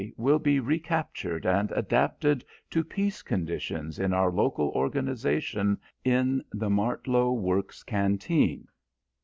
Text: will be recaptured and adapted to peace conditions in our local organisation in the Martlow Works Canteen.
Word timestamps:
will 0.17 0.39
be 0.39 0.59
recaptured 0.59 1.45
and 1.45 1.71
adapted 1.73 2.43
to 2.71 2.83
peace 2.83 3.21
conditions 3.21 3.99
in 3.99 4.13
our 4.13 4.31
local 4.31 4.69
organisation 4.69 5.77
in 6.03 6.43
the 6.51 6.71
Martlow 6.71 7.39
Works 7.39 7.83
Canteen. 7.83 8.67